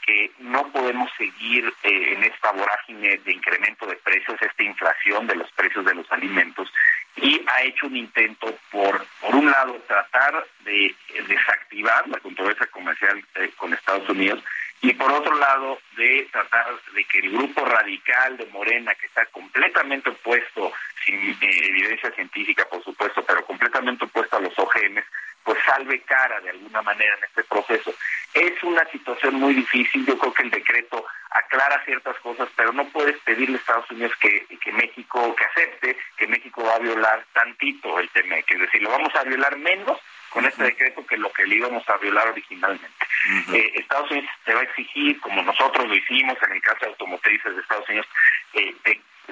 [0.05, 5.37] que no podemos seguir eh, en esta vorágine de incremento de precios, esta inflación de
[5.37, 6.73] los precios de los alimentos,
[7.15, 10.93] y ha hecho un intento por, por un lado, tratar de
[11.29, 14.43] desactivar la controversia comercial eh, con Estados Unidos
[14.83, 19.25] y por otro lado de tratar de que el grupo radical de Morena, que está
[19.27, 20.73] completamente opuesto,
[21.05, 24.99] sin eh, evidencia científica por supuesto, pero completamente opuesto a los OGM,
[25.45, 27.95] pues salve cara de alguna manera en este proceso.
[28.35, 32.85] Es una situación muy difícil, yo creo que el decreto aclara ciertas cosas, pero no
[32.89, 37.25] puedes pedirle a Estados Unidos que, que México, que acepte que México va a violar
[37.33, 40.01] tantito el TME, es decir, lo vamos a violar menos
[40.33, 43.07] con este decreto que lo que le íbamos a violar originalmente.
[43.53, 46.87] Eh, Estados Unidos se va a exigir, como nosotros lo hicimos en el caso de
[46.87, 48.07] automotrices de Estados Unidos,
[48.55, 48.75] eh,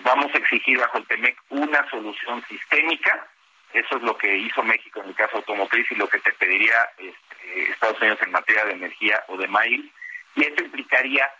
[0.02, 3.26] vamos a exigir bajo el TEMEC una solución sistémica.
[3.72, 6.90] Eso es lo que hizo México en el caso automotriz y lo que te pediría
[6.98, 9.84] este, Estados Unidos en materia de energía o de maíz.
[10.34, 11.30] Y eso implicaría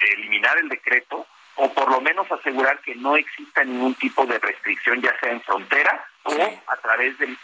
[0.00, 5.00] eliminar el decreto o por lo menos asegurar que no exista ningún tipo de restricción,
[5.00, 7.36] ya sea en frontera o a través de,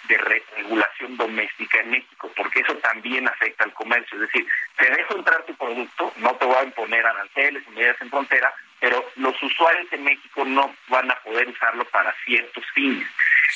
[0.56, 4.16] regulación doméstica en México, porque eso también afecta al comercio.
[4.16, 8.00] Es decir, te dejo entrar tu producto, no te voy a imponer aranceles y medidas
[8.00, 13.08] en frontera, pero los usuarios en México no van a poder usarlo para ciertos fines.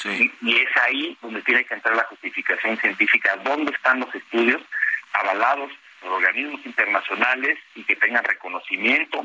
[0.04, 3.36] Y, y, es ahí donde tiene que entrar la justificación científica.
[3.44, 4.62] ¿Dónde están los estudios
[5.12, 5.70] avalados
[6.00, 9.24] por organismos internacionales y que tengan reconocimiento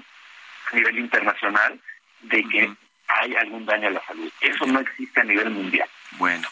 [0.71, 1.79] a nivel internacional
[2.21, 2.71] de que
[3.07, 4.31] hay algún daño a la salud.
[4.41, 5.89] Eso no existe a nivel mundial.
[6.11, 6.47] Bueno,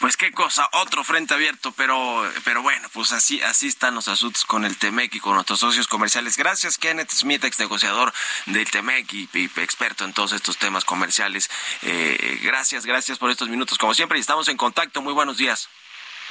[0.00, 4.44] pues qué cosa, otro frente abierto, pero, pero bueno, pues así, así están los asuntos
[4.44, 6.36] con el TEMEC y con nuestros socios comerciales.
[6.36, 8.12] Gracias, Kenneth Smith, ex negociador
[8.46, 11.50] del TEMEC y, experto en todos estos temas comerciales.
[11.82, 15.02] Eh, gracias, gracias por estos minutos, como siempre, estamos en contacto.
[15.02, 15.68] Muy buenos días.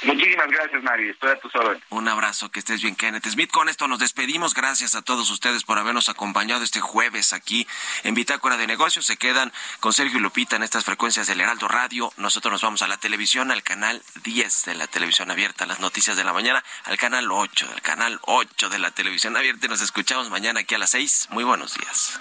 [0.04, 1.10] Muchísimas gracias, Mari.
[1.10, 1.82] Estoy a tus órdenes.
[1.90, 3.50] Un abrazo, que estés bien, Kenneth Smith.
[3.50, 4.52] Con esto nos despedimos.
[4.54, 7.66] Gracias a todos ustedes por habernos acompañado este jueves aquí
[8.02, 9.06] en Bitácora de Negocios.
[9.06, 12.12] Se quedan con Sergio y Lupita en estas frecuencias del Heraldo Radio.
[12.16, 16.16] Nosotros nos vamos a la televisión, al canal 10 de la televisión abierta, las noticias
[16.16, 19.66] de la mañana, al canal 8 del canal 8 de la televisión abierta.
[19.66, 21.28] Y nos escuchamos mañana aquí a las 6.
[21.30, 22.18] Muy buenos días.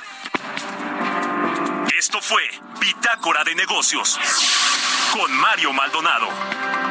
[1.97, 2.43] Esto fue
[2.79, 4.19] Bitácora de Negocios
[5.13, 6.90] con Mario Maldonado.